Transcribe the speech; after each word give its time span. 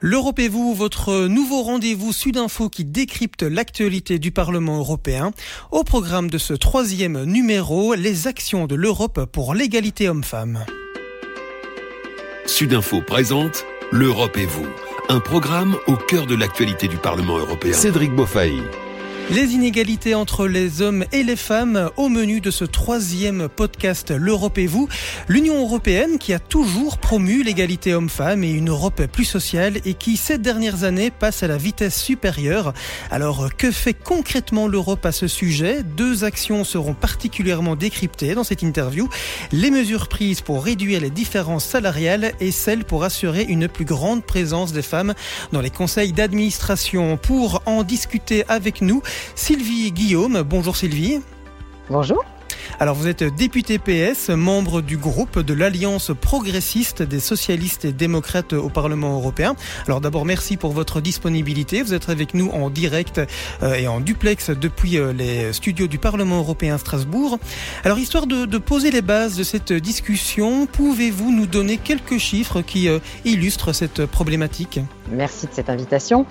L'Europe 0.00 0.38
et 0.38 0.48
vous, 0.48 0.74
votre 0.74 1.26
nouveau 1.26 1.62
rendez-vous 1.62 2.12
Sudinfo 2.12 2.68
qui 2.68 2.84
décrypte 2.84 3.42
l'actualité 3.42 4.20
du 4.20 4.30
Parlement 4.30 4.78
européen. 4.78 5.32
Au 5.72 5.82
programme 5.82 6.30
de 6.30 6.38
ce 6.38 6.54
troisième 6.54 7.24
numéro, 7.24 7.94
les 7.94 8.28
actions 8.28 8.68
de 8.68 8.76
l'Europe 8.76 9.24
pour 9.32 9.54
l'égalité 9.54 10.08
homme-femme. 10.08 10.64
Sudinfo 12.46 13.02
présente 13.02 13.64
L'Europe 13.90 14.36
et 14.36 14.46
vous, 14.46 14.66
un 15.08 15.18
programme 15.18 15.76
au 15.88 15.96
cœur 15.96 16.26
de 16.26 16.36
l'actualité 16.36 16.86
du 16.86 16.98
Parlement 16.98 17.38
européen. 17.38 17.72
Cédric 17.72 18.14
Beaufaille. 18.14 18.62
Les 19.30 19.52
inégalités 19.52 20.14
entre 20.14 20.46
les 20.46 20.80
hommes 20.80 21.04
et 21.12 21.22
les 21.22 21.36
femmes 21.36 21.90
au 21.98 22.08
menu 22.08 22.40
de 22.40 22.50
ce 22.50 22.64
troisième 22.64 23.46
podcast 23.54 24.10
L'Europe 24.10 24.56
et 24.56 24.66
vous. 24.66 24.88
L'Union 25.28 25.60
européenne 25.60 26.18
qui 26.18 26.32
a 26.32 26.38
toujours 26.38 26.96
promu 26.96 27.42
l'égalité 27.42 27.92
homme-femme 27.92 28.42
et 28.42 28.50
une 28.50 28.70
Europe 28.70 29.04
plus 29.04 29.26
sociale 29.26 29.80
et 29.84 29.92
qui 29.92 30.16
ces 30.16 30.38
dernières 30.38 30.84
années 30.84 31.10
passe 31.10 31.42
à 31.42 31.46
la 31.46 31.58
vitesse 31.58 32.02
supérieure. 32.02 32.72
Alors 33.10 33.54
que 33.54 33.70
fait 33.70 33.92
concrètement 33.92 34.66
l'Europe 34.66 35.04
à 35.04 35.12
ce 35.12 35.28
sujet? 35.28 35.82
Deux 35.82 36.24
actions 36.24 36.64
seront 36.64 36.94
particulièrement 36.94 37.76
décryptées 37.76 38.34
dans 38.34 38.44
cette 38.44 38.62
interview. 38.62 39.10
Les 39.52 39.70
mesures 39.70 40.08
prises 40.08 40.40
pour 40.40 40.64
réduire 40.64 41.02
les 41.02 41.10
différences 41.10 41.66
salariales 41.66 42.32
et 42.40 42.50
celles 42.50 42.86
pour 42.86 43.04
assurer 43.04 43.42
une 43.42 43.68
plus 43.68 43.84
grande 43.84 44.24
présence 44.24 44.72
des 44.72 44.80
femmes 44.80 45.12
dans 45.52 45.60
les 45.60 45.68
conseils 45.70 46.14
d'administration. 46.14 47.18
Pour 47.18 47.60
en 47.66 47.82
discuter 47.82 48.44
avec 48.48 48.80
nous, 48.80 49.02
Sylvie 49.34 49.92
Guillaume. 49.92 50.42
Bonjour 50.42 50.76
Sylvie. 50.76 51.20
Bonjour. 51.90 52.24
Alors 52.80 52.94
vous 52.94 53.08
êtes 53.08 53.24
députée 53.24 53.78
PS, 53.78 54.28
membre 54.28 54.82
du 54.82 54.96
groupe 54.96 55.40
de 55.40 55.54
l'Alliance 55.54 56.12
progressiste 56.20 57.02
des 57.02 57.18
socialistes 57.18 57.84
et 57.84 57.92
démocrates 57.92 58.52
au 58.52 58.68
Parlement 58.68 59.14
européen. 59.14 59.56
Alors 59.86 60.00
d'abord 60.00 60.24
merci 60.24 60.56
pour 60.56 60.72
votre 60.72 61.00
disponibilité. 61.00 61.82
Vous 61.82 61.94
êtes 61.94 62.08
avec 62.08 62.34
nous 62.34 62.50
en 62.50 62.70
direct 62.70 63.20
euh, 63.62 63.74
et 63.74 63.88
en 63.88 64.00
duplex 64.00 64.50
depuis 64.50 64.98
euh, 64.98 65.12
les 65.12 65.52
studios 65.52 65.88
du 65.88 65.98
Parlement 65.98 66.38
européen 66.38 66.76
à 66.76 66.78
Strasbourg. 66.78 67.38
Alors 67.84 67.98
histoire 67.98 68.26
de, 68.26 68.58
poser 68.58 68.90
les 68.90 69.02
bases 69.02 69.36
de 69.36 69.44
cette 69.44 69.72
discussion, 69.72 70.66
pouvez-vous 70.66 71.32
nous 71.32 71.46
donner 71.46 71.78
quelques 71.78 72.18
chiffres 72.18 72.60
qui 72.62 72.88
euh, 72.88 72.98
illustrent 73.24 73.72
cette 73.72 74.06
problématique? 74.06 74.80
Merci 75.10 75.46
de 75.46 75.52
cette 75.52 75.70
invitation. 75.70 76.26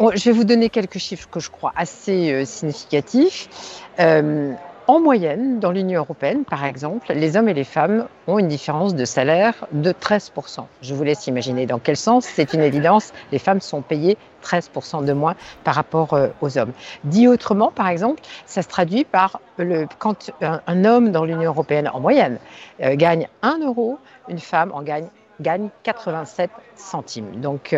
Je 0.00 0.24
vais 0.24 0.32
vous 0.32 0.44
donner 0.44 0.70
quelques 0.70 0.98
chiffres 0.98 1.28
que 1.30 1.40
je 1.40 1.50
crois 1.50 1.74
assez 1.76 2.32
euh, 2.32 2.44
significatifs. 2.46 3.84
Euh, 3.98 4.54
en 4.86 4.98
moyenne, 4.98 5.60
dans 5.60 5.72
l'Union 5.72 6.00
européenne, 6.00 6.44
par 6.46 6.64
exemple, 6.64 7.12
les 7.12 7.36
hommes 7.36 7.50
et 7.50 7.54
les 7.54 7.64
femmes 7.64 8.08
ont 8.26 8.38
une 8.38 8.48
différence 8.48 8.94
de 8.94 9.04
salaire 9.04 9.66
de 9.72 9.92
13%. 9.92 10.64
Je 10.80 10.94
vous 10.94 11.04
laisse 11.04 11.26
imaginer 11.26 11.66
dans 11.66 11.78
quel 11.78 11.98
sens. 11.98 12.24
C'est 12.24 12.54
une 12.54 12.62
évidence. 12.62 13.12
Les 13.30 13.38
femmes 13.38 13.60
sont 13.60 13.82
payées 13.82 14.16
13% 14.42 15.04
de 15.04 15.12
moins 15.12 15.34
par 15.64 15.74
rapport 15.74 16.14
euh, 16.14 16.28
aux 16.40 16.56
hommes. 16.56 16.72
Dit 17.04 17.28
autrement, 17.28 17.70
par 17.70 17.88
exemple, 17.88 18.22
ça 18.46 18.62
se 18.62 18.68
traduit 18.68 19.04
par 19.04 19.38
le, 19.58 19.86
quand 19.98 20.30
un, 20.40 20.84
homme 20.86 21.12
dans 21.12 21.26
l'Union 21.26 21.50
européenne, 21.50 21.90
en 21.92 22.00
moyenne, 22.00 22.38
gagne 22.80 23.28
1 23.42 23.58
euro, 23.58 23.98
une 24.30 24.38
femme 24.38 24.72
en 24.72 24.80
gagne 24.82 25.08
gagne 25.40 25.68
87 25.82 26.50
centimes. 26.76 27.40
Donc, 27.40 27.74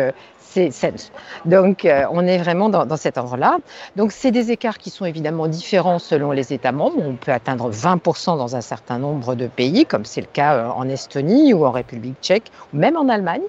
donc, 1.45 1.85
euh, 1.85 2.03
on 2.11 2.27
est 2.27 2.37
vraiment 2.37 2.69
dans, 2.69 2.97
cet 2.97 3.17
ordre-là. 3.17 3.57
Donc, 3.95 4.11
c'est 4.11 4.31
des 4.31 4.51
écarts 4.51 4.77
qui 4.77 4.89
sont 4.89 5.05
évidemment 5.05 5.47
différents 5.47 5.99
selon 5.99 6.31
les 6.31 6.53
États 6.53 6.71
membres. 6.71 6.97
On 6.99 7.15
peut 7.15 7.31
atteindre 7.31 7.71
20% 7.71 8.37
dans 8.37 8.55
un 8.55 8.61
certain 8.61 8.99
nombre 8.99 9.35
de 9.35 9.47
pays, 9.47 9.85
comme 9.85 10.05
c'est 10.05 10.21
le 10.21 10.27
cas 10.31 10.55
euh, 10.55 10.69
en 10.69 10.87
Estonie 10.87 11.53
ou 11.53 11.65
en 11.65 11.71
République 11.71 12.15
tchèque, 12.21 12.51
ou 12.73 12.77
même 12.77 12.97
en 12.97 13.09
Allemagne. 13.09 13.41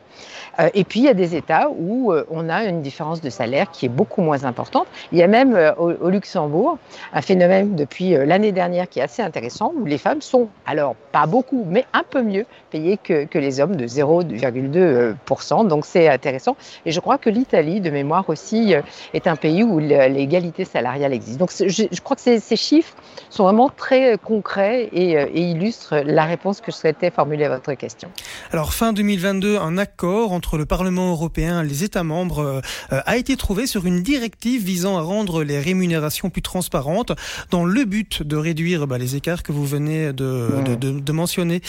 Euh, 0.60 0.70
et 0.72 0.84
puis, 0.84 1.00
il 1.00 1.06
y 1.06 1.08
a 1.08 1.14
des 1.14 1.34
États 1.34 1.68
où 1.70 2.12
on 2.30 2.48
a 2.48 2.64
une 2.64 2.80
différence 2.80 3.20
de 3.20 3.30
salaire 3.30 3.70
qui 3.70 3.86
est 3.86 3.90
beaucoup 3.90 4.22
moins 4.22 4.44
importante. 4.44 4.86
Il 5.12 5.18
y 5.18 5.22
a 5.22 5.26
même 5.26 5.58
au, 5.78 6.08
Luxembourg 6.08 6.78
un 7.12 7.22
phénomène 7.22 7.74
depuis 7.74 8.10
l'année 8.12 8.52
dernière 8.52 8.88
qui 8.88 9.00
est 9.00 9.02
assez 9.02 9.22
intéressant, 9.22 9.72
où 9.76 9.84
les 9.84 9.98
femmes 9.98 10.22
sont, 10.22 10.48
alors 10.66 10.94
pas 11.12 11.26
beaucoup, 11.26 11.64
mais 11.69 11.84
un 11.92 12.03
peu 12.08 12.22
mieux 12.22 12.47
payées 12.70 12.97
que, 12.97 13.26
les 13.34 13.60
hommes 13.60 13.76
de 13.76 13.86
0,2%. 14.04 15.69
Donc, 15.69 15.87
c'est 15.87 16.09
intéressant. 16.09 16.56
Et 16.87 16.92
je 16.92 17.00
crois 17.00 17.19
que 17.19 17.31
l'Italie, 17.31 17.81
de 17.81 17.91
mémoire 17.91 18.28
aussi, 18.28 18.75
euh, 18.75 18.82
est 19.12 19.26
un 19.26 19.37
pays 19.37 19.62
où 19.62 19.78
l'égalité 19.78 20.65
salariale 20.65 21.12
existe. 21.12 21.38
Donc 21.38 21.50
je, 21.50 22.00
crois 22.00 22.16
que 22.16 22.22
ces, 22.22 22.56
chiffres 22.56 22.94
sont 23.31 23.44
vraiment 23.44 23.69
très 23.69 24.19
concrets 24.19 24.91
euh, 24.94 25.26
et, 25.32 25.50
illustrent 25.50 25.97
la 26.04 26.25
réponse 26.25 26.60
que 26.60 26.70
je 26.70 26.76
souhaitais 26.76 27.10
formuler 27.10 27.44
à 27.44 27.48
votre 27.48 27.75
question. 27.75 28.10
Alors 28.50 28.72
fin 28.72 28.92
2022, 28.92 29.59
un 29.59 29.78
accord 29.78 30.32
entre 30.32 30.56
le 30.56 30.66
Parlement 30.66 31.10
européen 31.10 31.62
et 31.62 31.66
les 31.66 31.84
États 31.84 32.04
membres 32.04 32.62
euh, 32.92 33.00
a 33.06 33.16
été 33.16 33.36
trouvé 33.36 33.66
sur 33.66 33.86
une 33.86 34.03
directive 34.03 34.62
visant 34.62 34.98
à 34.98 35.03
rendre 35.03 35.42
les 35.42 35.59
rémunérations 35.59 36.31
plus 36.31 36.42
transparentes 36.42 37.12
dans 37.50 37.65
le 37.65 37.84
but 37.84 38.22
de 38.22 38.36
réduire 38.36 38.86
bah, 38.86 38.98
les 38.98 39.16
écarts 39.16 39.42
que 39.42 39.53
vous 39.53 39.66
venez 39.66 40.12
de, 40.12 41.12
mentionner. 41.12 41.60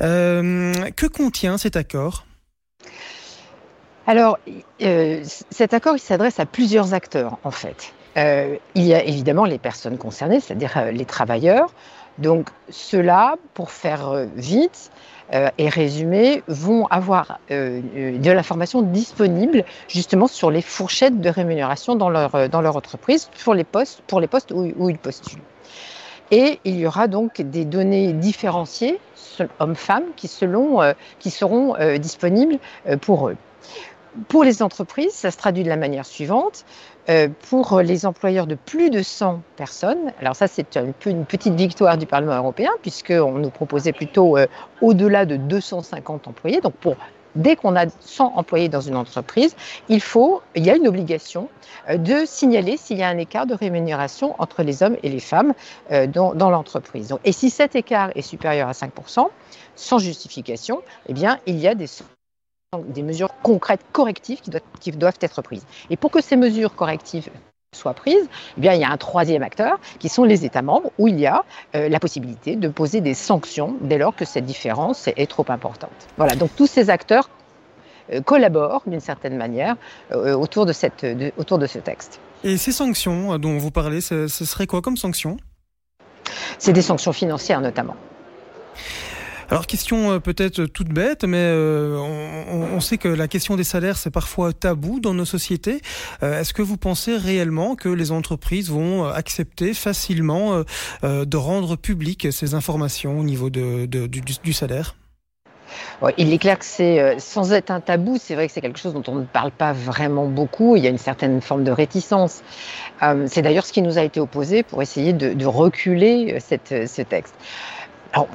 que 0.00 1.06
contient 1.06 1.58
cet 1.58 1.76
accord 1.76 1.83
alors, 4.06 4.38
euh, 4.82 5.22
cet 5.50 5.72
accord, 5.72 5.98
s'adresse 5.98 6.38
à 6.38 6.46
plusieurs 6.46 6.92
acteurs, 6.92 7.38
en 7.42 7.50
fait. 7.50 7.94
Euh, 8.16 8.56
il 8.74 8.84
y 8.84 8.94
a 8.94 9.02
évidemment 9.02 9.44
les 9.44 9.58
personnes 9.58 9.96
concernées, 9.96 10.40
c'est-à-dire 10.40 10.74
euh, 10.76 10.90
les 10.90 11.06
travailleurs. 11.06 11.72
Donc, 12.18 12.50
ceux-là, 12.68 13.36
pour 13.54 13.70
faire 13.70 14.26
vite 14.36 14.92
et 15.58 15.68
résumer, 15.68 16.44
vont 16.46 16.86
avoir 16.86 17.40
de 17.50 18.30
l'information 18.30 18.82
disponible 18.82 19.64
justement 19.88 20.28
sur 20.28 20.52
les 20.52 20.62
fourchettes 20.62 21.20
de 21.20 21.28
rémunération 21.28 21.96
dans 21.96 22.10
leur, 22.10 22.76
entreprise 22.76 23.28
pour 23.42 23.54
les 23.54 23.64
postes, 23.64 24.52
où 24.52 24.90
ils 24.90 24.98
postulent. 24.98 25.40
Et 26.30 26.58
il 26.64 26.76
y 26.76 26.86
aura 26.86 27.06
donc 27.06 27.40
des 27.40 27.64
données 27.64 28.12
différenciées, 28.12 28.98
hommes-femmes, 29.58 30.04
qui, 30.16 30.30
qui 31.18 31.30
seront 31.30 31.74
disponibles 31.98 32.58
pour 33.02 33.28
eux. 33.28 33.36
Pour 34.28 34.44
les 34.44 34.62
entreprises, 34.62 35.12
ça 35.12 35.30
se 35.30 35.36
traduit 35.36 35.64
de 35.64 35.68
la 35.68 35.76
manière 35.76 36.06
suivante. 36.06 36.64
Euh, 37.10 37.28
pour 37.50 37.80
les 37.80 38.06
employeurs 38.06 38.46
de 38.46 38.54
plus 38.54 38.88
de 38.88 39.02
100 39.02 39.42
personnes, 39.56 40.12
alors 40.20 40.34
ça 40.34 40.46
c'est 40.46 40.78
une 41.04 41.26
petite 41.26 41.52
victoire 41.52 41.98
du 41.98 42.06
Parlement 42.06 42.34
européen 42.34 42.70
puisqu'on 42.80 43.32
nous 43.32 43.50
proposait 43.50 43.92
plutôt 43.92 44.38
euh, 44.38 44.46
au-delà 44.80 45.26
de 45.26 45.36
250 45.36 46.28
employés. 46.28 46.62
Donc 46.62 46.72
pour 46.74 46.96
dès 47.34 47.56
qu'on 47.56 47.76
a 47.76 47.86
100 48.00 48.32
employés 48.36 48.68
dans 48.68 48.80
une 48.80 48.96
entreprise, 48.96 49.54
il 49.88 50.00
faut, 50.00 50.42
il 50.54 50.64
y 50.64 50.70
a 50.70 50.76
une 50.76 50.88
obligation 50.88 51.48
euh, 51.88 51.96
de 51.96 52.24
signaler 52.26 52.76
s'il 52.76 52.98
y 52.98 53.02
a 53.02 53.08
un 53.08 53.18
écart 53.18 53.46
de 53.46 53.54
rémunération 53.54 54.34
entre 54.38 54.62
les 54.62 54.82
hommes 54.82 54.96
et 55.02 55.08
les 55.08 55.20
femmes 55.20 55.54
dans, 56.08 56.34
dans 56.34 56.50
l'entreprise. 56.50 57.14
Et 57.24 57.32
si 57.32 57.50
cet 57.50 57.76
écart 57.76 58.10
est 58.14 58.22
supérieur 58.22 58.68
à 58.68 58.72
5%, 58.72 59.28
sans 59.76 59.98
justification, 59.98 60.82
eh 61.08 61.12
bien, 61.12 61.38
il 61.46 61.58
y 61.58 61.68
a 61.68 61.74
des 61.74 63.02
mesures 63.02 63.34
concrètes, 63.42 63.84
correctives 63.92 64.40
qui 64.80 64.92
doivent, 64.92 65.18
être 65.20 65.42
prises. 65.42 65.66
Et 65.90 65.96
pour 65.96 66.10
que 66.10 66.22
ces 66.22 66.36
mesures 66.36 66.74
correctives 66.74 67.28
soient 67.74 67.94
prises, 67.94 68.28
eh 68.56 68.60
bien, 68.60 68.74
il 68.74 68.80
y 68.80 68.84
a 68.84 68.90
un 68.90 68.96
troisième 68.96 69.42
acteur 69.42 69.78
qui 69.98 70.08
sont 70.08 70.24
les 70.24 70.44
États 70.44 70.62
membres 70.62 70.90
où 70.98 71.08
il 71.08 71.18
y 71.18 71.26
a 71.26 71.44
euh, 71.74 71.88
la 71.88 72.00
possibilité 72.00 72.56
de 72.56 72.68
poser 72.68 73.00
des 73.00 73.14
sanctions 73.14 73.76
dès 73.80 73.98
lors 73.98 74.14
que 74.14 74.24
cette 74.24 74.46
différence 74.46 75.08
est, 75.08 75.30
trop 75.30 75.44
importante. 75.48 75.90
Voilà, 76.16 76.36
donc 76.36 76.50
tous 76.54 76.66
ces 76.66 76.90
acteurs 76.90 77.30
euh, 78.12 78.20
collaborent 78.20 78.82
d'une 78.86 79.00
certaine 79.00 79.36
manière 79.36 79.76
euh, 80.12 80.34
autour, 80.34 80.66
de 80.66 80.72
cette, 80.72 81.06
autour 81.36 81.58
de 81.58 81.66
ce 81.66 81.78
texte. 81.78 82.20
Et 82.42 82.56
ces 82.56 82.72
sanctions 82.72 83.38
dont 83.38 83.56
vous 83.58 83.70
parlez, 83.70 84.00
ce, 84.00 84.28
ce 84.28 84.44
serait 84.44 84.66
quoi 84.66 84.82
comme 84.82 84.96
sanctions? 84.96 85.38
C'est 86.58 86.72
des 86.72 86.82
sanctions 86.82 87.12
financières 87.12 87.60
notamment. 87.60 87.96
Alors 89.50 89.66
question 89.66 90.12
euh, 90.12 90.18
peut-être 90.18 90.64
toute 90.64 90.88
bête, 90.88 91.24
mais 91.24 91.38
euh, 91.38 91.98
on, 91.98 92.80
sait 92.80 92.98
que 92.98 93.08
la 93.08 93.28
question 93.28 93.56
des 93.56 93.64
salaires 93.64 93.96
c'est 93.96 94.10
parfois 94.10 94.52
tabou 94.52 95.00
dans 95.00 95.14
nos 95.14 95.24
sociétés. 95.24 95.80
Euh, 96.22 96.40
est-ce 96.40 96.54
que 96.54 96.62
vous 96.62 96.76
pensez 96.76 97.16
réellement 97.16 97.76
que 97.76 97.88
les 97.88 98.12
entreprises 98.12 98.70
vont 98.70 99.04
accepter 99.04 99.74
facilement 99.74 100.62
de 101.02 101.36
rendre 101.36 101.76
publiques 101.76 102.32
ces 102.32 102.54
informations 102.54 103.18
au 103.18 103.24
niveau 103.24 103.50
du, 103.50 104.52
salaire? 104.52 104.94
Il 106.18 106.32
est 106.32 106.38
clair 106.38 106.58
que 106.58 106.64
c'est, 106.64 107.18
sans 107.18 107.52
être 107.52 107.70
un 107.70 107.80
tabou, 107.80 108.16
c'est 108.20 108.34
vrai 108.34 108.46
que 108.46 108.52
c'est 108.52 108.60
quelque 108.60 108.78
chose 108.78 108.94
dont 108.94 109.02
on 109.08 109.16
ne 109.16 109.24
parle 109.24 109.50
pas 109.50 109.72
vraiment 109.72 110.26
beaucoup. 110.26 110.76
Il 110.76 110.84
y 110.84 110.86
a 110.86 110.90
une 110.90 110.98
certaine 110.98 111.40
forme 111.40 111.64
de 111.64 111.70
réticence. 111.70 112.42
c'est 113.26 113.42
d'ailleurs 113.42 113.66
ce 113.66 113.72
qui 113.72 113.82
nous 113.82 113.98
a 113.98 114.02
été 114.02 114.20
opposé 114.20 114.62
pour 114.62 114.82
essayer 114.82 115.12
de, 115.12 115.46
reculer 115.46 116.38
ce 116.40 117.02
texte. 117.02 117.34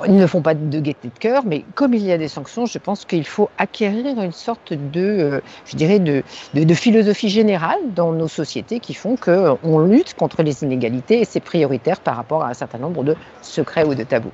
Ils 0.07 0.15
ne 0.15 0.27
font 0.27 0.41
pas 0.41 0.53
de 0.53 0.79
gaieté 0.79 1.09
de 1.09 1.19
cœur, 1.19 1.43
mais 1.45 1.63
comme 1.75 1.93
il 1.93 2.01
y 2.01 2.11
a 2.11 2.17
des 2.17 2.27
sanctions, 2.27 2.65
je 2.65 2.77
pense 2.77 3.05
qu'il 3.05 3.25
faut 3.25 3.49
acquérir 3.57 4.19
une 4.21 4.31
sorte 4.31 4.73
de, 4.73 4.99
euh, 4.99 5.41
je 5.65 5.77
dirais, 5.77 5.99
de, 5.99 6.23
philosophie 6.73 7.29
générale 7.29 7.79
dans 7.93 8.11
nos 8.11 8.27
sociétés 8.27 8.79
qui 8.79 8.93
font 8.93 9.15
qu'on 9.15 9.79
lutte 9.79 10.13
contre 10.13 10.43
les 10.43 10.63
inégalités 10.63 11.21
et 11.21 11.25
c'est 11.25 11.39
prioritaire 11.39 12.01
par 12.01 12.15
rapport 12.15 12.43
à 12.43 12.49
un 12.49 12.53
certain 12.53 12.77
nombre 12.77 13.03
de 13.03 13.15
secrets 13.41 13.83
ou 13.83 13.95
de 13.95 14.03
tabous. 14.03 14.31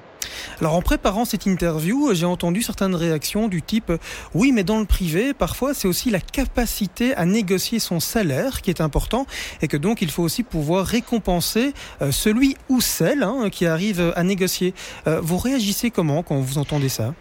Alors 0.60 0.76
en 0.76 0.82
préparant 0.82 1.26
cette 1.26 1.46
interview, 1.46 2.14
j'ai 2.14 2.26
entendu 2.26 2.62
certaines 2.62 2.96
réactions 2.96 3.48
du 3.48 3.62
type 3.62 3.92
oui 4.34 4.52
mais 4.52 4.64
dans 4.64 4.80
le 4.80 4.86
privé, 4.86 5.34
parfois 5.34 5.74
c'est 5.74 5.88
aussi 5.88 6.10
la 6.10 6.20
capacité 6.20 7.14
à 7.16 7.26
négocier 7.26 7.80
son 7.80 8.00
salaire 8.00 8.62
qui 8.62 8.70
est 8.70 8.82
important 8.82 9.26
et 9.62 9.68
que 9.68 9.78
donc 9.78 10.02
il 10.02 10.12
faut 10.12 10.24
aussi 10.24 10.44
pouvoir 10.44 10.86
récompenser 10.86 11.74
euh, 12.02 12.12
celui 12.12 12.56
ou 12.70 12.82
celle 12.82 13.24
hein, 13.24 13.50
qui 13.52 13.66
arrive 13.66 14.14
à 14.16 14.24
négocier. 14.24 14.74
Euh, 15.08 15.20
vous 15.22 15.38
réagissez 15.38 15.92
comment 15.92 16.24
quand 16.24 16.40
vous 16.40 16.58
entendez 16.58 16.90
ça? 16.90 17.14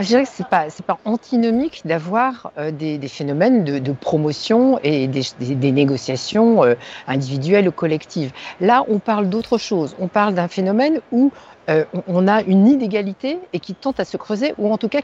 Je 0.00 0.06
dirais 0.06 0.24
que 0.24 0.30
ce 0.30 0.42
n'est 0.42 0.48
pas, 0.86 0.98
antinomique 1.04 1.82
d'avoir 1.84 2.50
euh, 2.56 2.70
des, 2.70 2.98
phénomènes 3.08 3.62
de, 3.62 3.92
promotion 3.92 4.80
et 4.82 5.06
des, 5.06 5.72
négociations 5.72 6.62
individuelles 7.06 7.68
ou 7.68 7.72
collectives. 7.72 8.32
Là, 8.60 8.84
on 8.88 8.98
parle 8.98 9.28
d'autre 9.28 9.58
chose. 9.58 9.94
On 10.00 10.08
parle 10.08 10.34
d'un 10.34 10.48
phénomène 10.48 11.00
où 11.12 11.30
euh, 11.68 11.84
on 12.06 12.26
a 12.28 12.42
une 12.42 12.66
inégalité 12.66 13.38
et 13.52 13.60
qui 13.60 13.74
tente 13.74 14.00
à 14.00 14.04
se 14.04 14.16
creuser, 14.16 14.54
ou 14.58 14.72
en 14.72 14.78
tout 14.78 14.88
cas 14.88 15.00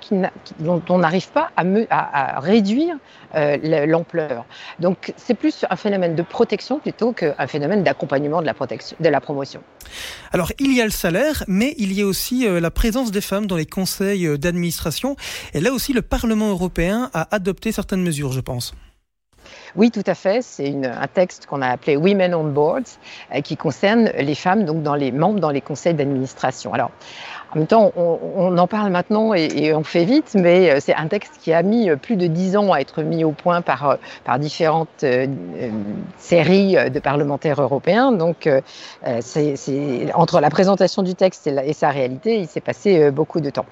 dont 0.59 0.83
on 0.89 0.99
n'arrive 0.99 1.29
pas 1.31 1.51
à, 1.57 2.41
réduire 2.41 2.97
euh, 3.35 3.87
l'ampleur. 3.87 4.45
Donc 4.81 5.13
c'est 5.17 5.35
plus 5.35 5.65
un 5.69 5.77
phénomène 5.77 6.15
de 6.15 6.23
protection 6.23 6.79
plutôt 6.79 7.13
qu'un 7.13 7.47
phénomène 7.47 7.83
d'accompagnement 7.83 8.43
de 8.43 8.49
de 8.49 9.09
la 9.09 9.21
promotion. 9.21 9.61
Alors 10.33 10.53
il 10.59 10.75
y 10.75 10.81
a 10.81 10.85
le 10.85 10.91
salaire, 10.91 11.45
mais 11.47 11.75
il 11.79 11.93
y 11.93 12.03
a 12.03 12.07
aussi 12.07 12.47
euh, 12.47 12.61
la 12.61 12.71
présence 12.71 13.11
des 13.11 13.21
femmes 13.21 13.47
dans 13.47 13.57
les 13.57 13.67
conseils 13.67 14.39
d'administration. 14.39 15.17
Et 15.55 15.61
là 15.61 15.73
aussi, 15.73 15.93
le 15.93 16.03
Parlement 16.03 16.49
européen 16.51 17.11
a 17.15 17.35
adopté 17.35 17.73
certaines 17.73 18.03
mesures, 18.03 18.33
je 18.33 18.41
pense. 18.41 18.75
Oui, 19.77 19.91
tout 19.91 20.03
à 20.07 20.15
fait. 20.15 20.43
C'est 20.43 20.75
un 20.85 21.07
texte 21.07 21.47
qu'on 21.47 21.63
a 21.63 21.69
appelé 21.69 21.97
Women 21.97 22.35
on 22.35 22.45
Boards, 22.45 22.99
euh, 23.35 23.41
qui 23.41 23.57
concerne 23.57 24.11
les 24.19 24.35
femmes 24.35 24.65
donc 24.65 24.83
dans 24.83 24.95
les 24.95 25.13
membres 25.13 25.41
dans 25.41 25.51
les 25.51 25.61
conseils 25.61 25.95
d'administration. 25.95 26.73
Alors, 26.75 26.91
en 27.51 27.59
même 27.59 27.67
temps, 27.67 27.93
on, 27.97 28.59
en 28.59 28.67
parle 28.67 28.91
maintenant 28.91 29.33
et, 29.33 29.73
on 29.75 29.83
fait 29.83 30.05
vite, 30.05 30.33
mais 30.35 30.71
euh, 30.71 30.79
c'est 30.81 30.95
un 30.95 31.09
texte 31.09 31.33
qui 31.41 31.53
a 31.53 31.63
mis 31.63 31.89
euh, 31.89 31.97
plus 31.97 32.17
de 32.17 32.27
dix 32.27 32.57
ans 32.57 32.73
à 32.73 32.81
être 32.81 33.03
mis 33.03 33.25
au 33.25 33.33
point 33.33 33.63
par, 33.63 33.89
euh, 33.89 33.97
par 34.25 34.39
différentes 34.39 35.05
séries 36.19 36.77
de 36.91 36.99
parlementaires 36.99 37.61
européens. 37.61 38.13
Donc, 38.13 38.49
entre 40.15 40.41
la 40.41 40.51
présentation 40.51 41.03
du 41.03 41.15
texte 41.15 41.47
et, 41.47 41.57
et 41.65 41.73
sa 41.73 41.91
réalité, 41.91 42.39
il 42.39 42.47
s'est 42.47 42.61
passé 42.61 43.11
beaucoup 43.11 43.41
de 43.41 43.51
temps. 43.51 43.67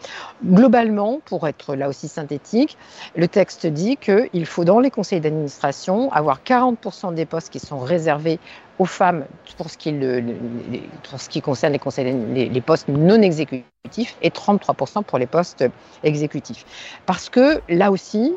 Globalement, 0.44 1.20
pour 1.24 1.46
être 1.46 1.74
là 1.74 1.88
aussi 1.88 2.08
synthétique, 2.08 2.78
le 3.14 3.28
texte 3.28 3.66
dit 3.66 3.96
qu'il 3.96 4.46
faut 4.46 4.64
dans 4.64 4.80
les 4.80 4.90
conseils 4.90 5.20
d'administration 5.20 6.10
avoir 6.12 6.40
40% 6.42 7.14
des 7.14 7.26
postes 7.26 7.50
qui 7.50 7.60
sont 7.60 7.78
réservés 7.78 8.38
aux 8.78 8.84
femmes 8.84 9.24
pour 9.56 9.70
ce 9.70 9.78
qui, 9.78 11.40
concerne 11.40 11.72
les, 11.72 11.78
conseils, 11.78 12.14
les, 12.34 12.60
postes 12.60 12.88
non 12.88 13.22
exécutifs 13.22 14.16
et 14.22 14.30
33% 14.30 15.02
pour 15.04 15.18
les 15.18 15.26
postes 15.26 15.64
exécutifs. 16.02 16.64
Parce 17.06 17.28
que 17.28 17.60
là 17.68 17.90
aussi, 17.90 18.34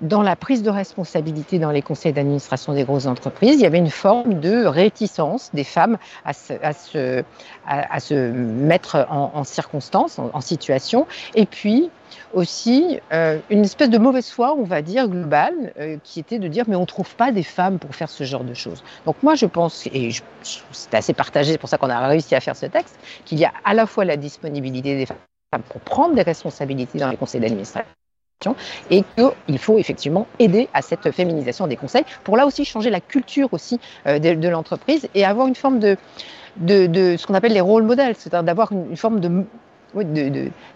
dans 0.00 0.22
la 0.22 0.36
prise 0.36 0.62
de 0.62 0.70
responsabilité 0.70 1.58
dans 1.58 1.70
les 1.70 1.82
conseils 1.82 2.12
d'administration 2.12 2.72
des 2.72 2.84
grosses 2.84 3.06
entreprises, 3.06 3.56
il 3.56 3.60
y 3.60 3.66
avait 3.66 3.78
une 3.78 3.90
forme 3.90 4.40
de 4.40 4.64
réticence 4.64 5.50
des 5.52 5.64
femmes 5.64 5.98
à, 6.24 6.32
se 6.32 7.22
mettre 8.32 9.06
en, 9.10 9.32
en 9.34 9.44
circonstance, 9.44 10.18
en, 10.18 10.30
en, 10.32 10.40
situation, 10.40 11.06
et 11.34 11.46
puis 11.46 11.90
aussi 12.32 13.00
euh, 13.12 13.38
une 13.50 13.64
espèce 13.64 13.90
de 13.90 13.98
mauvaise 13.98 14.30
foi, 14.30 14.54
on 14.56 14.64
va 14.64 14.82
dire, 14.82 15.08
globale, 15.08 15.72
euh, 15.78 15.96
qui 16.02 16.20
était 16.20 16.38
de 16.38 16.48
dire 16.48 16.64
mais 16.68 16.76
on 16.76 16.82
ne 16.82 16.86
trouve 16.86 17.14
pas 17.14 17.32
des 17.32 17.42
femmes 17.42 17.78
pour 17.78 17.94
faire 17.94 18.08
ce 18.08 18.24
genre 18.24 18.44
de 18.44 18.54
choses. 18.54 18.82
Donc 19.06 19.16
moi 19.22 19.34
je 19.34 19.46
pense, 19.46 19.86
et 19.86 20.10
c'est 20.42 20.94
assez 20.94 21.12
partagé, 21.12 21.52
c'est 21.52 21.58
pour 21.58 21.68
ça 21.68 21.78
qu'on 21.78 21.90
a 21.90 22.06
réussi 22.06 22.34
à 22.34 22.40
faire 22.40 22.56
ce 22.56 22.66
texte, 22.66 22.98
qu'il 23.24 23.38
y 23.38 23.44
a 23.44 23.52
à 23.64 23.74
la 23.74 23.86
fois 23.86 24.04
la 24.04 24.16
disponibilité 24.16 24.96
des 24.96 25.06
femmes 25.06 25.62
pour 25.68 25.80
prendre 25.80 26.14
des 26.14 26.22
responsabilités 26.22 26.98
dans 26.98 27.10
les 27.10 27.16
conseils 27.16 27.40
d'administration, 27.40 27.86
et 28.90 29.04
qu'il 29.16 29.58
faut 29.58 29.78
effectivement 29.78 30.26
aider 30.38 30.68
à 30.74 30.82
cette 30.82 31.10
féminisation 31.10 31.66
des 31.66 31.76
conseils 31.76 32.04
pour 32.24 32.36
là 32.36 32.46
aussi 32.46 32.64
changer 32.64 32.90
la 32.90 33.00
culture 33.00 33.48
aussi 33.52 33.78
euh, 34.06 34.18
de, 34.18 34.48
l'entreprise 34.48 35.08
et 35.14 35.24
avoir 35.24 35.46
une 35.46 35.54
forme 35.54 35.78
de, 35.78 35.96
ce 36.66 37.26
qu'on 37.26 37.34
appelle 37.34 37.52
les 37.52 37.60
rôles 37.60 37.84
modèles, 37.84 38.14
c'est-à-dire 38.16 38.42
d'avoir 38.42 38.72
une, 38.72 38.96
forme 38.96 39.20
de 39.20 39.44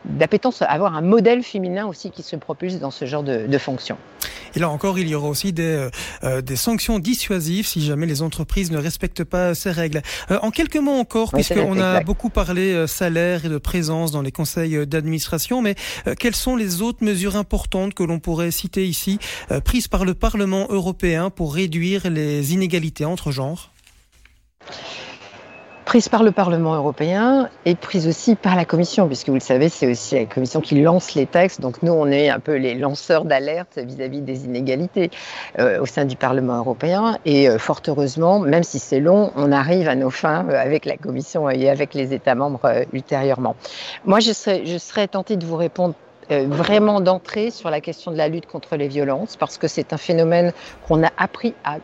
d'appétence 0.04 0.62
à 0.62 0.66
avoir 0.66 0.94
un 0.94 1.02
modèle 1.02 1.42
féminin 1.42 1.86
aussi 1.86 2.10
qui 2.10 2.22
se 2.22 2.36
propulse 2.36 2.78
dans 2.78 2.90
ce 2.90 3.04
genre 3.04 3.22
de, 3.22 3.46
de 3.46 3.58
fonction. 3.58 3.96
Et 4.54 4.58
là 4.58 4.70
encore, 4.70 4.98
il 4.98 5.08
y 5.08 5.14
aura 5.14 5.28
aussi 5.28 5.52
des, 5.52 5.62
euh, 5.62 5.90
euh, 6.24 6.40
des 6.40 6.56
sanctions 6.56 6.98
dissuasives 6.98 7.66
si 7.66 7.84
jamais 7.84 8.06
les 8.06 8.22
entreprises 8.22 8.70
ne 8.70 8.78
respectent 8.78 9.24
pas 9.24 9.54
ces 9.54 9.70
règles. 9.70 10.02
Euh, 10.30 10.38
en 10.42 10.50
quelques 10.50 10.76
mots 10.76 10.98
encore, 10.98 11.30
oui, 11.34 11.42
puisqu'on 11.42 11.78
a 11.78 12.00
beaucoup 12.00 12.30
parlé 12.30 12.86
salaire 12.86 13.44
et 13.44 13.48
de 13.48 13.58
présence 13.58 14.12
dans 14.12 14.22
les 14.22 14.32
conseils 14.32 14.86
d'administration, 14.86 15.60
mais 15.60 15.74
euh, 16.06 16.14
quelles 16.18 16.34
sont 16.34 16.56
les 16.56 16.80
autres 16.80 17.04
mesures 17.04 17.36
importantes 17.36 17.92
que 17.94 18.02
l'on 18.02 18.18
pourrait 18.18 18.50
citer 18.50 18.86
ici, 18.86 19.18
prises 19.64 19.88
par 19.88 20.04
le 20.04 20.14
Parlement 20.14 20.66
européen 20.70 21.30
pour 21.30 21.54
réduire 21.54 22.08
les 22.08 22.54
inégalités 22.54 23.04
entre 23.04 23.30
genres? 23.30 23.72
Prise 25.86 26.08
par 26.08 26.24
le 26.24 26.32
Parlement 26.32 26.74
européen 26.74 27.48
et 27.64 27.76
prise 27.76 28.08
aussi 28.08 28.34
par 28.34 28.56
la 28.56 28.64
Commission, 28.64 29.06
puisque 29.06 29.28
vous 29.28 29.34
le 29.34 29.40
savez, 29.40 29.68
c'est 29.68 29.88
aussi 29.88 30.16
la 30.16 30.24
Commission 30.26 30.60
qui 30.60 30.80
lance 30.82 31.14
les 31.14 31.26
textes. 31.26 31.60
Donc 31.60 31.80
nous, 31.82 31.92
on 31.92 32.08
est 32.08 32.28
un 32.28 32.40
peu 32.40 32.56
les 32.56 32.74
lanceurs 32.74 33.24
d'alerte 33.24 33.78
vis-à-vis 33.78 34.20
des 34.20 34.44
inégalités 34.44 35.10
euh, 35.60 35.80
au 35.80 35.86
sein 35.86 36.04
du 36.04 36.16
Parlement 36.16 36.58
européen. 36.58 37.18
Et 37.24 37.48
euh, 37.48 37.58
fort 37.58 37.80
heureusement, 37.86 38.40
même 38.40 38.64
si 38.64 38.80
c'est 38.80 38.98
long, 38.98 39.30
on 39.36 39.52
arrive 39.52 39.88
à 39.88 39.94
nos 39.94 40.10
fins 40.10 40.44
euh, 40.48 40.60
avec 40.60 40.86
la 40.86 40.96
Commission 40.96 41.48
et 41.48 41.70
avec 41.70 41.94
les 41.94 42.12
États 42.12 42.34
membres 42.34 42.68
ultérieurement. 42.92 43.54
Moi, 44.04 44.18
je 44.18 44.32
serais, 44.32 45.06
tentée 45.06 45.36
de 45.36 45.46
vous 45.46 45.56
répondre 45.56 45.94
vraiment 46.28 47.00
d'entrée 47.00 47.52
sur 47.52 47.70
la 47.70 47.80
question 47.80 48.10
de 48.10 48.16
la 48.16 48.26
lutte 48.26 48.46
contre 48.46 48.74
les 48.74 48.88
violences, 48.88 49.36
parce 49.36 49.56
que 49.56 49.68
c'est 49.68 49.92
un 49.92 49.96
phénomène 49.96 50.52
qu'on 50.88 51.04
a 51.04 51.10
appris 51.16 51.54
à 51.62 51.76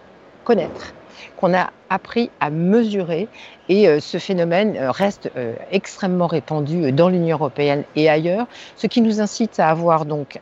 connaître, 0.43 0.93
qu'on 1.37 1.54
a 1.54 1.70
appris 1.92 2.30
à 2.40 2.50
mesurer 2.50 3.28
et 3.68 3.88
euh, 3.88 4.00
ce 4.00 4.18
phénomène 4.18 4.76
euh, 4.76 4.90
reste 4.90 5.30
euh, 5.36 5.54
extrêmement 5.70 6.26
répandu 6.26 6.90
dans 6.92 7.08
l'Union 7.08 7.36
européenne 7.36 7.84
et 7.96 8.08
ailleurs, 8.08 8.46
ce 8.76 8.86
qui 8.86 9.00
nous 9.00 9.20
incite 9.20 9.60
à 9.60 9.70
avoir 9.70 10.04
donc 10.04 10.40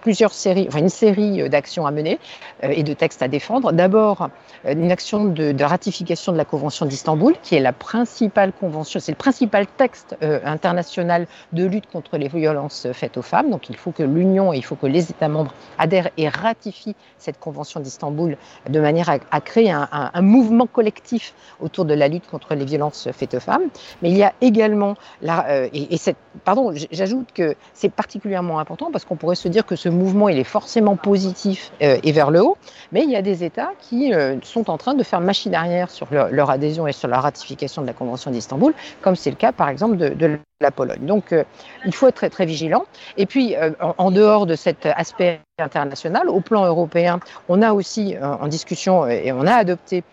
plusieurs 0.00 0.32
séries, 0.32 0.66
enfin 0.68 0.80
une 0.80 0.88
série 0.88 1.48
d'actions 1.48 1.86
à 1.86 1.90
mener 1.90 2.18
et 2.62 2.82
de 2.82 2.92
textes 2.92 3.22
à 3.22 3.28
défendre. 3.28 3.72
D'abord, 3.72 4.28
une 4.64 4.90
action 4.90 5.24
de, 5.24 5.64
ratification 5.64 6.32
de 6.32 6.36
la 6.36 6.44
Convention 6.44 6.86
d'Istanbul, 6.86 7.34
qui 7.42 7.54
est 7.54 7.60
la 7.60 7.72
principale 7.72 8.52
convention, 8.52 9.00
c'est 9.00 9.12
le 9.12 9.16
principal 9.16 9.66
texte 9.66 10.16
international 10.44 11.26
de 11.52 11.64
lutte 11.64 11.86
contre 11.90 12.18
les 12.18 12.28
violences 12.28 12.88
faites 12.92 13.16
aux 13.16 13.22
femmes. 13.22 13.50
Donc 13.50 13.68
il 13.68 13.76
faut 13.76 13.92
que 13.92 14.02
l'Union 14.02 14.52
et 14.52 14.58
il 14.58 14.64
faut 14.64 14.76
que 14.76 14.86
les 14.86 15.10
États 15.10 15.28
membres 15.28 15.54
adhèrent 15.78 16.10
et 16.16 16.28
ratifient 16.28 16.96
cette 17.18 17.38
Convention 17.38 17.80
d'Istanbul 17.80 18.36
de 18.68 18.80
manière 18.80 19.08
à, 19.08 19.40
créer 19.40 19.70
un 19.70 20.22
mouvement 20.22 20.61
collectif 20.66 21.34
autour 21.60 21.84
de 21.84 21.94
la 21.94 22.08
lutte 22.08 22.26
contre 22.26 22.54
les 22.54 22.64
violences 22.64 23.08
faites 23.12 23.34
aux 23.34 23.40
femmes. 23.40 23.68
Mais 24.02 24.10
il 24.10 24.16
y 24.16 24.22
a 24.22 24.32
également, 24.40 24.96
la, 25.20 25.46
euh, 25.48 25.68
et, 25.72 25.94
et 25.94 25.96
cette, 25.96 26.16
pardon, 26.44 26.72
j'ajoute 26.90 27.32
que 27.32 27.54
c'est 27.72 27.90
particulièrement 27.90 28.58
important 28.58 28.90
parce 28.90 29.04
qu'on 29.04 29.16
pourrait 29.16 29.36
se 29.36 29.48
dire 29.48 29.64
que 29.66 29.76
ce 29.76 29.88
mouvement, 29.88 30.28
il 30.28 30.38
est 30.38 30.44
forcément 30.44 30.96
positif 30.96 31.72
euh, 31.82 31.98
et 32.02 32.12
vers 32.12 32.30
le 32.30 32.42
haut, 32.42 32.56
mais 32.90 33.02
il 33.04 33.10
y 33.10 33.16
a 33.16 33.22
des 33.22 33.44
États 33.44 33.72
qui 33.80 34.12
euh, 34.12 34.36
sont 34.42 34.70
en 34.70 34.78
train 34.78 34.94
de 34.94 35.02
faire 35.02 35.20
machine 35.20 35.54
arrière 35.54 35.90
sur 35.90 36.08
leur, 36.10 36.50
adhésion 36.50 36.86
et 36.86 36.92
sur 36.92 37.08
la 37.08 37.20
ratification 37.20 37.82
de 37.82 37.86
la 37.86 37.92
Convention 37.92 38.30
d'Istanbul, 38.30 38.74
comme 39.00 39.16
c'est 39.16 39.30
le 39.30 39.36
cas 39.36 39.52
par 39.52 39.68
exemple 39.68 39.96
de, 39.96 40.38
la 40.60 40.70
Pologne. 40.70 41.04
Donc 41.06 41.34
il 41.84 41.92
faut 41.92 42.06
être 42.06 42.14
très, 42.14 42.30
très 42.30 42.46
vigilant. 42.46 42.84
Et 43.16 43.26
puis 43.26 43.56
en, 43.80 44.10
dehors 44.12 44.46
de 44.46 44.54
cet 44.54 44.86
aspect 44.86 45.40
international, 45.58 46.28
au 46.28 46.40
plan 46.40 46.64
européen, 46.64 47.18
on 47.48 47.62
a 47.62 47.72
aussi 47.72 48.14
en 48.22 48.46
discussion 48.46 49.08
et 49.08 49.32
on 49.32 49.44
a 49.44 49.54
adopté 49.54 50.04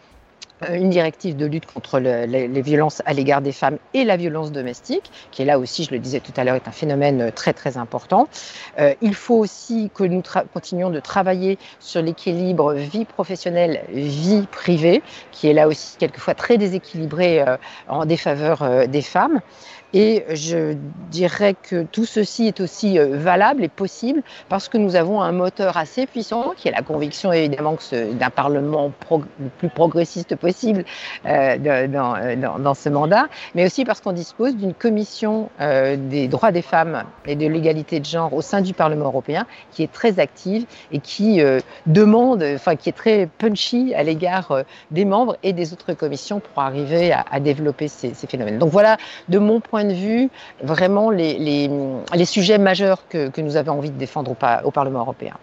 une 0.72 0.90
directive 0.90 1.36
de 1.36 1.46
lutte 1.46 1.66
contre 1.66 2.00
le, 2.00 2.26
les, 2.26 2.62
violences 2.62 3.02
à 3.06 3.14
l'égard 3.14 3.42
des 3.42 3.52
femmes 3.52 3.78
et 3.94 4.04
la 4.04 4.18
violence 4.18 4.52
domestique, 4.52 5.12
qui 5.32 5.42
est 5.42 5.46
là 5.46 5.60
aussi, 5.60 5.84
je 5.86 5.92
le 5.92 6.00
disais 6.00 6.20
tout 6.20 6.34
à 6.36 6.44
l'heure, 6.44 6.56
est 6.56 6.68
un 6.68 6.72
phénomène 6.72 7.32
très 7.32 7.54
très 7.54 7.78
important. 7.78 8.28
Euh, 8.80 8.94
il 9.02 9.16
faut 9.16 9.36
aussi 9.36 9.90
que 9.94 10.04
nous 10.04 10.22
continuions 10.54 10.90
de 10.90 11.00
travailler 11.00 11.58
sur 11.80 12.02
l'équilibre 12.02 12.74
vie 12.74 13.06
professionnelle, 13.06 13.84
vie 13.90 14.48
privée, 14.52 15.02
qui 15.32 15.48
est 15.48 15.54
là 15.54 15.68
aussi 15.68 15.98
quelquefois 15.98 16.34
très 16.34 16.58
déséquilibré 16.58 17.42
euh, 17.42 17.58
en 17.88 18.06
défaveur 18.06 18.62
euh, 18.62 18.86
des 18.88 19.02
femmes. 19.02 19.40
Et 19.94 20.24
je 20.30 20.76
dirais 21.10 21.56
que 21.56 21.84
tout 21.84 22.06
ceci 22.06 22.46
est 22.48 22.60
aussi 22.60 23.00
euh, 23.00 23.18
valable 23.18 23.64
et 23.64 23.70
possible 23.70 24.22
parce 24.48 24.70
que 24.70 24.78
nous 24.78 24.96
avons 24.96 25.22
un 25.22 25.32
moteur 25.32 25.78
assez 25.78 26.06
puissant, 26.06 26.54
qui 26.56 26.68
est 26.68 26.72
la 26.72 26.84
conviction 26.84 27.34
évidemment 27.34 27.76
d'un 27.92 28.30
Parlement 28.30 28.92
le 29.10 29.50
plus 29.58 29.70
progressiste 29.70 30.36
possible 30.36 30.86
euh, 31.26 31.88
dans, 31.88 32.16
euh, 32.16 32.36
dans, 32.36 32.74
ce 32.76 32.90
mandat, 32.90 33.28
mais 33.56 33.66
aussi 33.66 33.84
parce 33.84 34.00
qu'on 34.00 34.12
dispose 34.12 34.56
d'une 34.56 34.74
commission 34.74 35.50
des 35.60 36.28
droits 36.28 36.52
des 36.52 36.62
femmes 36.62 37.04
et 37.26 37.36
de 37.36 37.48
l'égalité 37.48 38.00
de 38.00 38.06
genre 38.06 38.34
au 38.34 38.42
sein 38.42 38.62
du 38.62 38.74
Parlement 38.74 39.06
européen 39.06 39.46
qui 39.72 39.84
est 39.84 39.92
très 39.92 40.20
active 40.20 40.66
et 40.92 41.00
qui 41.00 41.42
demande, 41.86 42.44
enfin 42.56 42.76
qui 42.76 42.90
est 42.90 42.94
très 42.94 43.28
punchy 43.38 43.94
à 43.96 44.04
l'égard 44.04 44.64
des 44.92 45.06
membres 45.06 45.38
et 45.44 45.54
des 45.54 45.74
autres 45.74 45.94
commissions 45.94 46.40
pour 46.40 46.62
arriver 46.62 47.12
à, 47.12 47.26
à 47.32 47.40
développer 47.40 47.88
ces, 47.88 48.14
ces 48.14 48.28
phénomènes. 48.28 48.60
Donc 48.60 48.70
voilà, 48.70 48.98
de 49.28 49.40
mon 49.40 49.60
point 49.60 49.79
point 49.80 49.90
de 49.90 49.94
vue 49.94 50.30
vraiment 50.62 51.10
les, 51.10 51.38
les, 51.38 51.70
les 52.14 52.26
sujets 52.26 52.58
majeurs 52.58 53.08
que, 53.08 53.30
que, 53.30 53.42
nous 53.42 53.56
avons 53.56 53.74
envie 53.74 53.92
de 53.92 53.98
défendre 53.98 54.32
au, 54.32 54.68
au 54.68 54.72
Parlement 54.72 55.00
européen. 55.00 55.36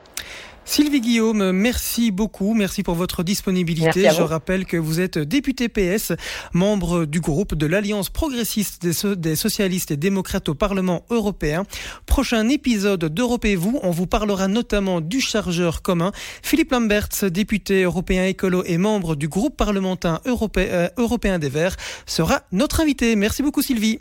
Sylvie 0.66 1.00
Guillaume, 1.00 1.52
merci 1.52 2.10
beaucoup. 2.10 2.52
Merci 2.52 2.82
pour 2.82 2.96
votre 2.96 3.22
disponibilité. 3.22 4.10
Je 4.10 4.22
rappelle 4.22 4.66
que 4.66 4.76
vous 4.76 5.00
êtes 5.00 5.16
député 5.16 5.68
PS, 5.68 6.12
membre 6.52 7.04
du 7.04 7.20
groupe 7.20 7.54
de 7.54 7.66
l'Alliance 7.66 8.10
progressiste 8.10 8.84
des, 8.84 9.36
socialistes 9.36 9.92
et 9.92 9.96
démocrates 9.96 10.48
au 10.48 10.54
Parlement 10.54 11.04
européen. 11.08 11.62
Prochain 12.04 12.48
épisode 12.48 13.04
d'Europe 13.04 13.44
et 13.44 13.54
vous, 13.54 13.78
on 13.84 13.92
vous 13.92 14.08
parlera 14.08 14.48
notamment 14.48 15.00
du 15.00 15.20
chargeur 15.20 15.82
commun. 15.82 16.10
Philippe 16.42 16.72
Lamberts, 16.72 17.30
député 17.30 17.84
européen 17.84 18.24
écolo 18.24 18.64
et 18.66 18.76
membre 18.76 19.14
du 19.14 19.28
groupe 19.28 19.56
parlementaire 19.56 20.20
européen, 20.26 20.66
euh, 20.68 20.88
européen 20.96 21.38
des 21.38 21.48
Verts, 21.48 21.76
sera 22.06 22.42
notre 22.50 22.80
invité. 22.80 23.14
Merci 23.14 23.44
beaucoup 23.44 23.62
Sylvie. 23.62 24.00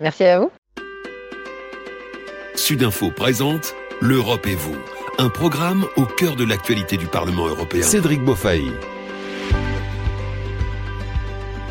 Merci 0.00 0.24
à 0.24 0.40
vous. 0.40 0.50
Sudinfo 2.54 3.10
présente 3.10 3.74
l'Europe 4.00 4.46
et 4.46 4.54
vous 4.54 4.76
un 5.18 5.28
programme 5.28 5.86
au 5.96 6.04
cœur 6.04 6.36
de 6.36 6.44
l'actualité 6.44 6.96
du 6.96 7.06
Parlement 7.06 7.46
européen. 7.46 7.82
Cédric 7.82 8.22
Beaufailly. 8.22 8.72